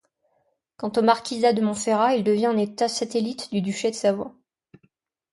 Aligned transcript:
Quant 0.77 0.91
au 0.97 1.03
marquisat 1.03 1.53
de 1.53 1.61
Montferrat, 1.61 2.15
il 2.15 2.23
devient 2.23 2.47
un 2.47 2.57
État 2.57 2.87
satellite 2.87 3.51
du 3.51 3.61
duché 3.61 3.91
de 3.91 3.95
Savoie. 3.95 4.33